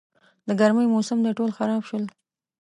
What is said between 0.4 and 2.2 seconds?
د ګرمي موسم دی، ټول خراب شول.